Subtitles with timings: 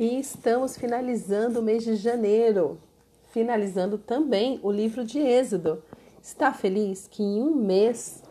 [0.00, 2.78] E estamos finalizando o mês de janeiro,
[3.32, 5.82] finalizando também o livro de Êxodo.
[6.22, 8.22] Está feliz que em um mês,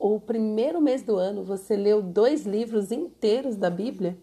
[0.00, 4.18] o primeiro mês do ano, você leu dois livros inteiros da Bíblia?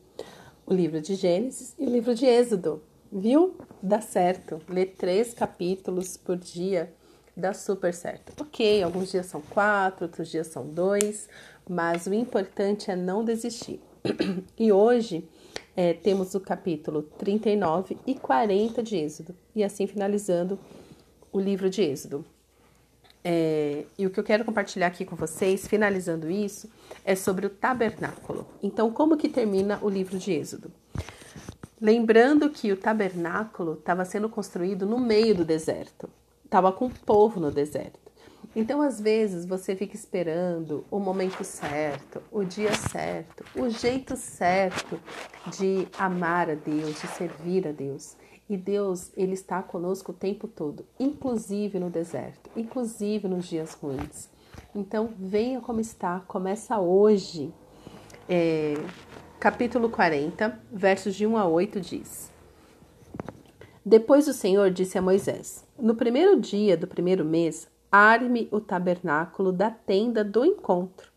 [0.66, 2.84] O livro de Gênesis e o livro de Êxodo.
[3.10, 3.56] Viu?
[3.82, 4.60] Dá certo.
[4.68, 6.94] Ler três capítulos por dia
[7.34, 8.34] dá super certo.
[8.42, 11.30] Ok, alguns dias são quatro, outros dias são dois,
[11.66, 13.80] mas o importante é não desistir.
[14.60, 15.26] E hoje
[15.76, 20.60] é, temos o capítulo 39 e 40 de Êxodo, e assim finalizando
[21.32, 22.26] o livro de Êxodo.
[23.24, 26.70] É, e o que eu quero compartilhar aqui com vocês, finalizando isso,
[27.06, 28.46] é sobre o tabernáculo.
[28.62, 30.72] Então, como que termina o livro de Êxodo?
[31.80, 36.10] Lembrando que o tabernáculo estava sendo construído no meio do deserto,
[36.46, 38.03] estava com o povo no deserto.
[38.56, 45.00] Então, às vezes, você fica esperando o momento certo, o dia certo, o jeito certo
[45.58, 48.16] de amar a Deus, de servir a Deus.
[48.48, 54.30] E Deus, Ele está conosco o tempo todo, inclusive no deserto, inclusive nos dias ruins.
[54.76, 57.52] Então, venha como está, começa hoje.
[58.30, 58.76] É,
[59.40, 62.32] capítulo 40, versos de 1 a 8 diz:
[63.84, 69.52] Depois o Senhor disse a Moisés: No primeiro dia do primeiro mês, arme o tabernáculo
[69.52, 71.12] da tenda do encontro.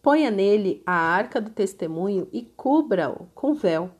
[0.00, 3.90] Ponha nele a arca do testemunho e cubra-o com véu.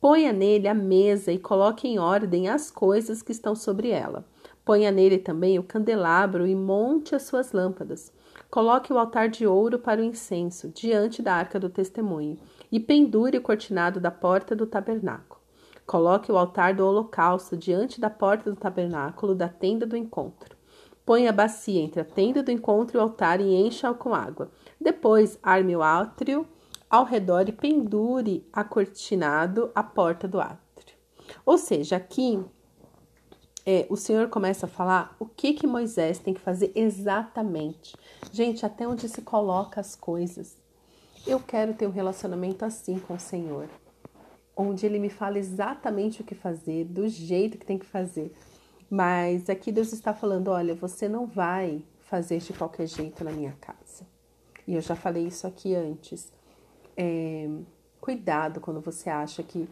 [0.00, 4.24] Ponha nele a mesa e coloque em ordem as coisas que estão sobre ela.
[4.64, 8.10] Ponha nele também o candelabro e monte as suas lâmpadas.
[8.50, 12.38] Coloque o altar de ouro para o incenso diante da arca do testemunho
[12.72, 15.42] e pendure o cortinado da porta do tabernáculo.
[15.86, 20.55] Coloque o altar do holocausto diante da porta do tabernáculo da tenda do encontro.
[21.06, 24.50] Põe a bacia entre a tenda do encontro e o altar e encha-o com água.
[24.78, 26.46] Depois, arme o átrio
[26.90, 30.96] ao redor e pendure a cortinado a porta do átrio.
[31.44, 32.44] Ou seja, aqui
[33.64, 37.96] é, o Senhor começa a falar o que que Moisés tem que fazer exatamente.
[38.32, 40.56] Gente, até onde se coloca as coisas.
[41.26, 43.68] Eu quero ter um relacionamento assim com o Senhor,
[44.56, 48.32] onde Ele me fala exatamente o que fazer, do jeito que tem que fazer.
[48.90, 53.56] Mas aqui Deus está falando: olha, você não vai fazer de qualquer jeito na minha
[53.60, 54.06] casa.
[54.66, 56.32] E eu já falei isso aqui antes.
[56.96, 57.48] É,
[58.00, 59.68] cuidado quando você acha que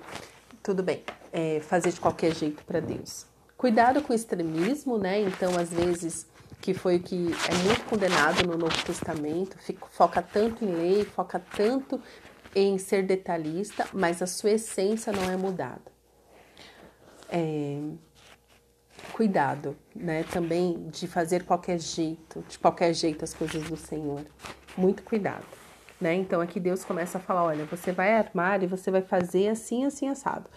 [0.63, 3.27] tudo bem, é, fazer de qualquer jeito para Deus.
[3.57, 5.21] Cuidado com o extremismo, né?
[5.21, 6.27] Então, às vezes,
[6.61, 11.05] que foi o que é muito condenado no Novo Testamento, fica, foca tanto em lei,
[11.05, 12.01] foca tanto
[12.55, 15.93] em ser detalhista, mas a sua essência não é mudada.
[17.29, 17.81] É,
[19.12, 20.25] cuidado, né?
[20.25, 24.25] Também de fazer qualquer jeito, de qualquer jeito as coisas do Senhor.
[24.77, 25.47] Muito cuidado,
[26.00, 26.15] né?
[26.15, 29.84] Então aqui Deus começa a falar: olha, você vai armar e você vai fazer assim,
[29.84, 30.49] assim, assado.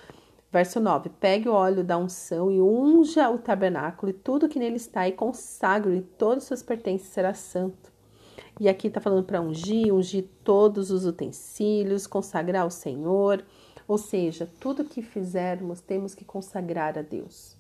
[0.52, 4.78] Verso 9: Pegue o óleo da unção e unja o tabernáculo e tudo que nele
[4.78, 7.92] está, e consagre, e todos os seus pertences será santo.
[8.60, 13.44] E aqui está falando para ungir, ungir todos os utensílios, consagrar ao Senhor.
[13.88, 17.57] Ou seja, tudo que fizermos temos que consagrar a Deus.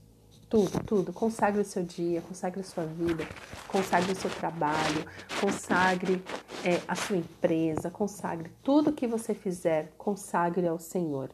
[0.49, 1.11] Tudo, tudo.
[1.11, 3.27] Consagre o seu dia, consagre a sua vida,
[3.67, 5.05] consagre o seu trabalho,
[5.41, 6.23] consagre
[6.63, 11.29] é, a sua empresa, consagre tudo que você fizer, consagre ao Senhor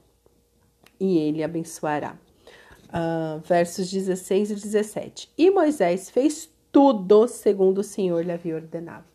[1.00, 2.18] e Ele abençoará.
[2.90, 5.34] Uh, versos 16 e 17.
[5.38, 9.06] E Moisés fez tudo segundo o Senhor lhe havia ordenado.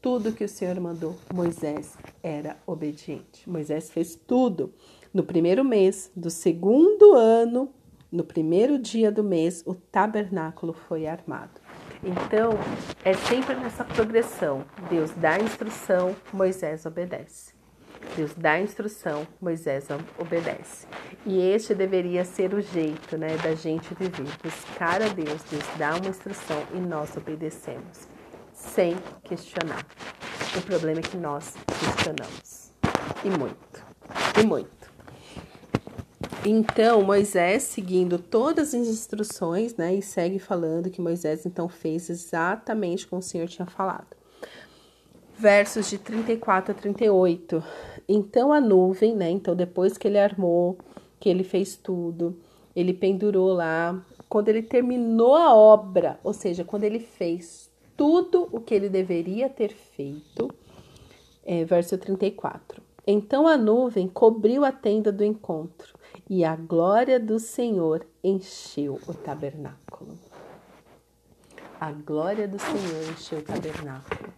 [0.00, 3.48] Tudo que o Senhor mandou, Moisés era obediente.
[3.48, 4.72] Moisés fez tudo.
[5.12, 7.74] No primeiro mês do segundo ano
[8.10, 11.60] no primeiro dia do mês, o tabernáculo foi armado.
[12.02, 12.50] Então,
[13.04, 14.64] é sempre nessa progressão.
[14.88, 17.54] Deus dá a instrução, Moisés obedece.
[18.16, 20.86] Deus dá a instrução, Moisés obedece.
[21.24, 24.28] E este deveria ser o jeito né, da gente viver.
[24.42, 28.08] Buscar a Deus, Deus dá uma instrução e nós obedecemos,
[28.52, 29.84] sem questionar.
[30.56, 32.72] O problema é que nós questionamos.
[33.24, 33.84] E muito.
[34.40, 34.85] E muito.
[36.48, 43.04] Então, Moisés, seguindo todas as instruções, né, e segue falando que Moisés então fez exatamente
[43.04, 44.16] como o Senhor tinha falado.
[45.36, 47.64] Versos de 34 a 38.
[48.08, 50.78] Então a nuvem, né, então depois que ele armou,
[51.18, 52.38] que ele fez tudo,
[52.76, 58.60] ele pendurou lá, quando ele terminou a obra, ou seja, quando ele fez tudo o
[58.60, 60.48] que ele deveria ter feito,
[61.44, 62.80] é, verso 34.
[63.06, 65.96] Então a nuvem cobriu a tenda do encontro
[66.28, 70.18] e a glória do Senhor encheu o tabernáculo.
[71.78, 74.32] A glória do Senhor encheu o tabernáculo.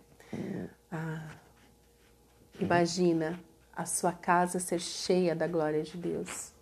[0.91, 1.31] Ah,
[2.61, 3.41] imagina
[3.75, 6.53] a sua casa ser cheia da glória de Deus.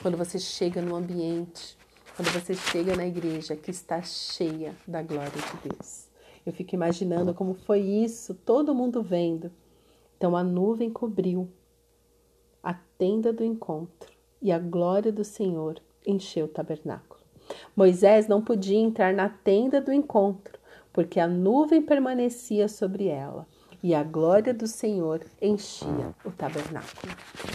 [0.00, 1.76] Quando você chega no ambiente,
[2.14, 6.08] quando você chega na igreja que está cheia da glória de Deus.
[6.46, 9.50] Eu fico imaginando como foi isso, todo mundo vendo.
[10.18, 11.48] Então a nuvem cobriu
[12.60, 14.12] a tenda do encontro
[14.42, 17.20] e a glória do Senhor encheu o tabernáculo.
[17.74, 20.58] Moisés não podia entrar na tenda do encontro,
[20.92, 23.46] porque a nuvem permanecia sobre ela
[23.82, 27.14] e a glória do Senhor enchia o tabernáculo.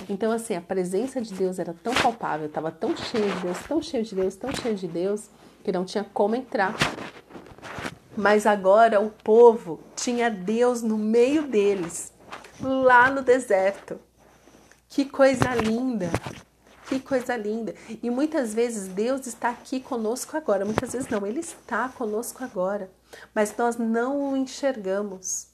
[0.09, 3.81] Então, assim, a presença de Deus era tão palpável, estava tão cheio de Deus, tão
[3.81, 5.29] cheio de Deus, tão cheio de Deus,
[5.63, 6.75] que não tinha como entrar.
[8.15, 12.12] Mas agora o povo tinha Deus no meio deles,
[12.61, 13.99] lá no deserto.
[14.89, 16.09] Que coisa linda!
[16.87, 17.73] Que coisa linda!
[18.01, 22.91] E muitas vezes Deus está aqui conosco agora, muitas vezes não, Ele está conosco agora,
[23.33, 25.53] mas nós não o enxergamos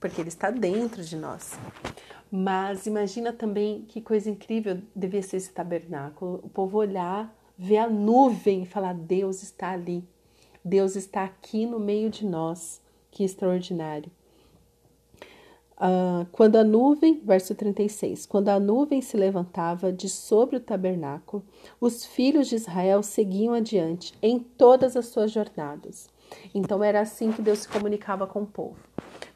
[0.00, 1.52] porque ele está dentro de nós.
[2.32, 6.40] Mas imagina também que coisa incrível devia ser esse tabernáculo.
[6.42, 10.08] O povo olhar, ver a nuvem e falar: Deus está ali.
[10.64, 12.80] Deus está aqui no meio de nós.
[13.10, 14.10] Que extraordinário.
[15.80, 21.42] Uh, quando a nuvem, verso 36, quando a nuvem se levantava de sobre o tabernáculo,
[21.80, 26.10] os filhos de Israel seguiam adiante em todas as suas jornadas.
[26.54, 28.76] Então era assim que Deus se comunicava com o povo.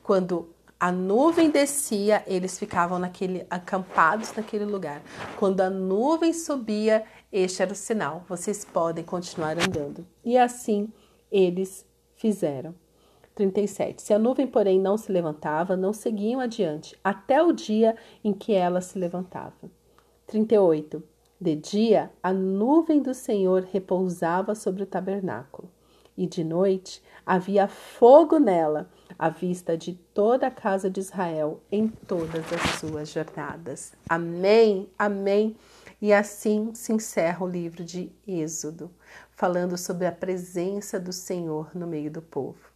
[0.02, 5.02] Quando a nuvem descia, eles ficavam naquele acampados naquele lugar.
[5.38, 8.22] Quando a nuvem subia, este era o sinal.
[8.28, 10.06] Vocês podem continuar andando.
[10.22, 10.92] E assim
[11.32, 11.86] eles
[12.16, 12.74] fizeram.
[13.34, 14.02] 37.
[14.02, 18.52] Se a nuvem, porém, não se levantava, não seguiam adiante, até o dia em que
[18.52, 19.70] ela se levantava.
[20.26, 21.02] 38.
[21.40, 25.68] De dia, a nuvem do Senhor repousava sobre o tabernáculo,
[26.16, 28.88] e de noite havia fogo nela
[29.18, 33.92] à vista de toda a casa de Israel em todas as suas jornadas.
[34.08, 35.56] Amém, amém.
[36.00, 38.90] E assim se encerra o livro de Êxodo,
[39.30, 42.73] falando sobre a presença do Senhor no meio do povo.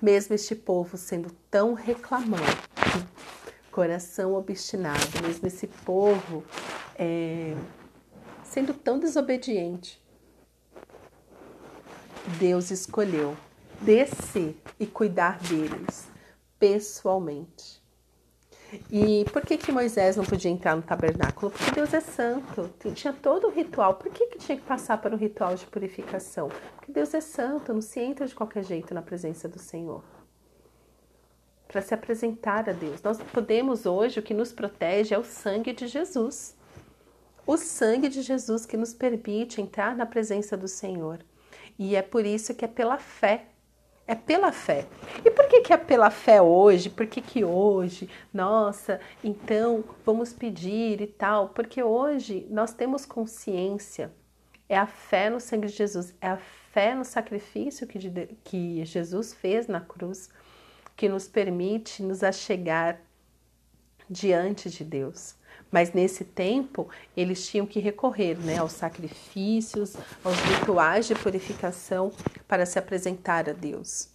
[0.00, 2.42] Mesmo este povo sendo tão reclamante,
[3.70, 6.44] coração obstinado, mesmo esse povo
[6.96, 7.54] é,
[8.42, 10.02] sendo tão desobediente,
[12.38, 13.36] Deus escolheu
[13.80, 16.08] descer e cuidar deles
[16.58, 17.83] pessoalmente.
[18.90, 21.50] E por que, que Moisés não podia entrar no tabernáculo?
[21.50, 23.94] Porque Deus é santo, tinha todo o ritual.
[23.94, 26.48] Por que, que tinha que passar por um ritual de purificação?
[26.76, 30.02] Porque Deus é santo, não se entra de qualquer jeito na presença do Senhor.
[31.68, 33.02] Para se apresentar a Deus.
[33.02, 36.56] Nós podemos hoje, o que nos protege é o sangue de Jesus.
[37.46, 41.18] O sangue de Jesus que nos permite entrar na presença do Senhor.
[41.78, 43.46] E é por isso que é pela fé
[44.06, 44.86] é pela fé.
[45.24, 46.90] E por que, que é pela fé hoje?
[46.90, 48.08] Por que, que hoje?
[48.32, 51.48] Nossa, então vamos pedir e tal.
[51.48, 54.12] Porque hoje nós temos consciência.
[54.68, 56.38] É a fé no sangue de Jesus, é a
[56.72, 60.30] fé no sacrifício que, de, que Jesus fez na cruz
[60.96, 63.00] que nos permite nos achegar
[64.08, 65.34] diante de Deus.
[65.74, 72.12] Mas nesse tempo, eles tinham que recorrer né, aos sacrifícios, aos rituais de purificação
[72.46, 74.08] para se apresentar a Deus.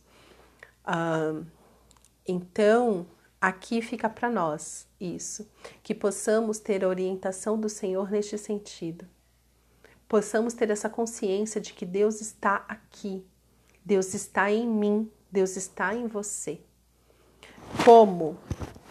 [0.86, 1.42] Ah,
[2.26, 3.06] então,
[3.42, 5.52] aqui fica para nós isso,
[5.84, 9.06] que possamos ter a orientação do Senhor neste sentido.
[10.08, 13.28] Possamos ter essa consciência de que Deus está aqui,
[13.84, 16.62] Deus está em mim, Deus está em você.
[17.84, 18.38] Como?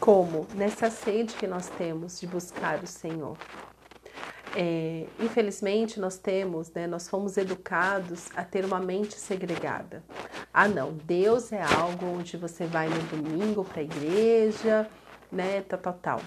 [0.08, 0.46] Como?
[0.54, 3.36] Nessa sede que nós temos de buscar o Senhor.
[4.56, 10.02] É, infelizmente, nós temos, né, nós fomos educados a ter uma mente segregada.
[10.50, 14.88] Ah, não, Deus é algo onde você vai no domingo para a igreja,
[15.30, 16.20] né, tal, tal, tal.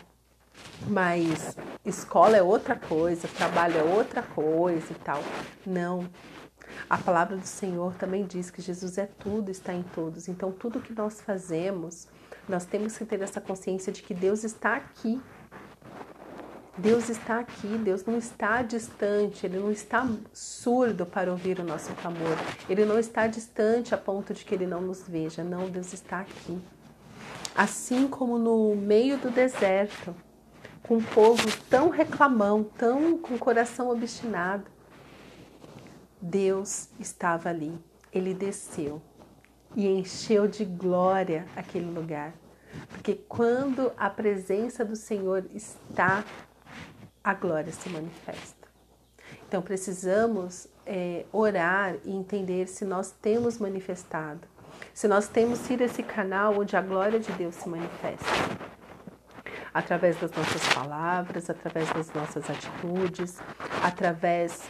[0.88, 5.24] Mas escola é outra coisa, trabalho é outra coisa e tal.
[5.66, 6.08] Não.
[6.92, 10.28] A palavra do Senhor também diz que Jesus é tudo, está em todos.
[10.28, 12.06] Então, tudo que nós fazemos,
[12.50, 15.22] nós temos que ter essa consciência de que Deus está aqui.
[16.78, 21.94] Deus está aqui, Deus não está distante, Ele não está surdo para ouvir o nosso
[21.94, 22.36] clamor,
[22.68, 26.20] Ele não está distante a ponto de que Ele não nos veja, não, Deus está
[26.20, 26.62] aqui.
[27.56, 30.14] Assim como no meio do deserto,
[30.84, 34.66] com um povo tão reclamão, tão com coração obstinado,
[36.22, 37.78] Deus estava ali,
[38.14, 39.02] Ele desceu
[39.76, 42.34] e encheu de glória aquele lugar.
[42.90, 46.24] Porque quando a presença do Senhor está,
[47.24, 48.68] a glória se manifesta.
[49.48, 54.48] Então precisamos é, orar e entender se nós temos manifestado,
[54.94, 58.26] se nós temos sido esse canal onde a glória de Deus se manifesta.
[59.74, 63.38] através das nossas palavras, através das nossas atitudes,
[63.84, 64.62] através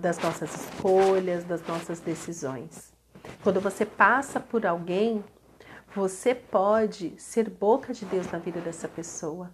[0.00, 2.92] das nossas escolhas, das nossas decisões.
[3.42, 5.24] Quando você passa por alguém,
[5.94, 9.50] você pode ser boca de Deus na vida dessa pessoa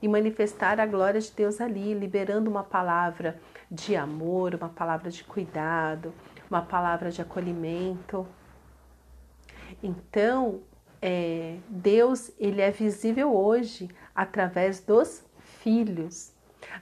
[0.00, 3.40] e manifestar a glória de Deus ali, liberando uma palavra
[3.70, 6.12] de amor, uma palavra de cuidado,
[6.50, 8.26] uma palavra de acolhimento.
[9.82, 10.60] Então,
[11.00, 16.31] é, Deus ele é visível hoje através dos filhos,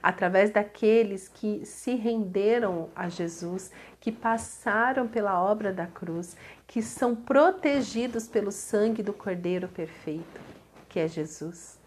[0.01, 6.35] através daqueles que se renderam a Jesus, que passaram pela obra da cruz,
[6.67, 10.41] que são protegidos pelo sangue do Cordeiro perfeito,
[10.87, 11.79] que é Jesus.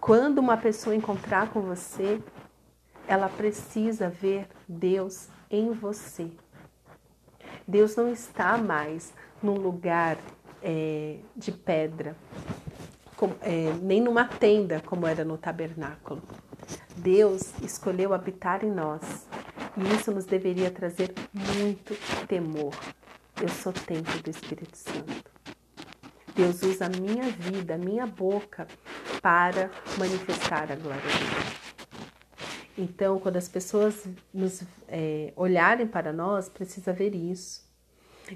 [0.00, 2.20] Quando uma pessoa encontrar com você,
[3.06, 6.30] ela precisa ver Deus em você.
[7.66, 10.16] Deus não está mais num lugar
[10.62, 12.16] é, de pedra,
[13.42, 16.22] é, nem numa tenda como era no tabernáculo.
[16.96, 19.26] Deus escolheu habitar em nós
[19.76, 21.94] e isso nos deveria trazer muito
[22.26, 22.74] temor.
[23.40, 25.30] Eu sou templo do Espírito Santo.
[26.34, 28.66] Deus usa a minha vida, a minha boca
[29.22, 31.58] para manifestar a glória dele.
[32.76, 37.68] Então, quando as pessoas nos é, olharem para nós, precisa ver isso.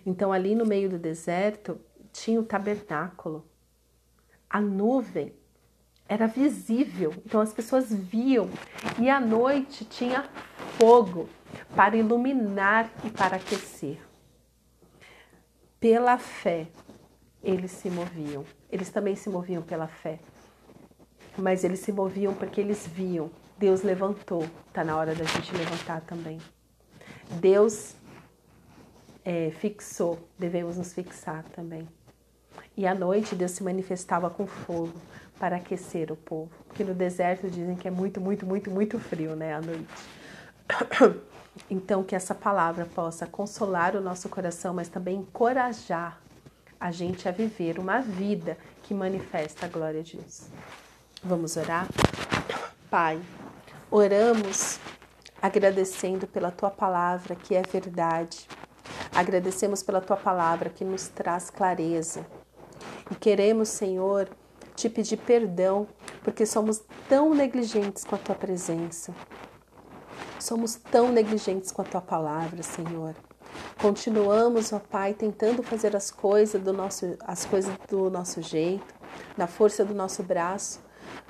[0.05, 1.81] Então, ali no meio do deserto
[2.12, 3.47] tinha o tabernáculo.
[4.52, 5.32] A nuvem
[6.09, 8.50] era visível, então as pessoas viam.
[9.00, 10.28] E à noite tinha
[10.78, 11.28] fogo
[11.75, 13.99] para iluminar e para aquecer.
[15.80, 16.68] Pela fé,
[17.42, 18.44] eles se moviam.
[18.71, 20.21] Eles também se moviam pela fé.
[21.38, 23.30] Mas eles se moviam porque eles viam
[23.62, 26.40] Deus levantou, está na hora da gente levantar também.
[27.40, 27.94] Deus
[29.25, 31.88] é, fixou, devemos nos fixar também.
[32.76, 34.95] E à noite Deus se manifestava com fogo
[35.38, 39.35] para aquecer o povo, porque no deserto dizem que é muito, muito, muito, muito frio,
[39.37, 41.23] né, à noite.
[41.71, 46.19] Então que essa palavra possa consolar o nosso coração, mas também encorajar
[46.81, 50.47] a gente a viver uma vida que manifesta a glória de Deus.
[51.23, 51.87] Vamos orar?
[52.88, 53.21] Pai,
[53.95, 54.81] Oramos
[55.43, 58.49] agradecendo pela tua palavra que é verdade.
[59.14, 62.25] Agradecemos pela tua palavra que nos traz clareza.
[63.12, 64.26] E queremos, Senhor,
[64.75, 65.87] te pedir perdão
[66.25, 69.14] porque somos tão negligentes com a tua presença.
[70.40, 73.14] Somos tão negligentes com a tua palavra, Senhor.
[73.78, 78.95] Continuamos, ó Pai, tentando fazer as coisas do nosso, as coisas do nosso jeito,
[79.37, 80.81] na força do nosso braço,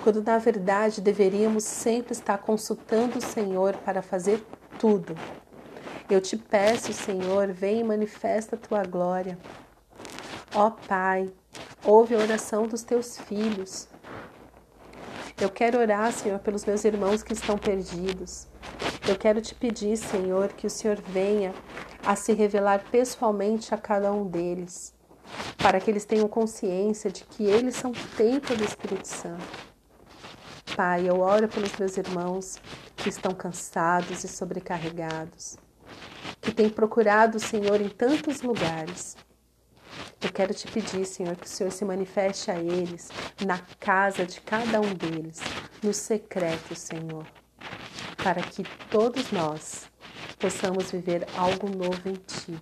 [0.05, 4.41] quando na verdade deveríamos sempre estar consultando o Senhor para fazer
[4.79, 5.17] tudo.
[6.09, 9.37] Eu te peço, Senhor, vem e manifesta a tua glória.
[10.55, 11.33] Ó Pai,
[11.85, 13.89] ouve a oração dos teus filhos.
[15.41, 18.47] Eu quero orar, Senhor, pelos meus irmãos que estão perdidos.
[19.09, 21.53] Eu quero te pedir, Senhor, que o Senhor venha
[22.05, 24.95] a se revelar pessoalmente a cada um deles,
[25.59, 29.73] para que eles tenham consciência de que eles são templo do Espírito Santo
[30.77, 32.57] Pai, eu oro pelos meus irmãos
[32.97, 35.59] que estão cansados e sobrecarregados,
[36.41, 39.17] que têm procurado o Senhor em tantos lugares.
[40.23, 43.09] Eu quero te pedir, Senhor, que o Senhor se manifeste a eles,
[43.45, 45.41] na casa de cada um deles,
[45.83, 47.27] no secreto, Senhor,
[48.23, 49.91] para que todos nós
[50.39, 52.59] possamos viver algo novo em Ti.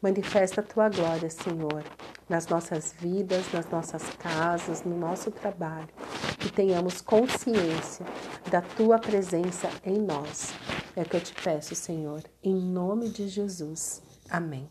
[0.00, 1.84] Manifesta a Tua glória, Senhor,
[2.28, 5.88] nas nossas vidas, nas nossas casas, no nosso trabalho
[6.42, 8.04] que tenhamos consciência
[8.50, 10.52] da tua presença em nós.
[10.96, 14.02] É o que eu te peço, Senhor, em nome de Jesus.
[14.28, 14.68] Amém.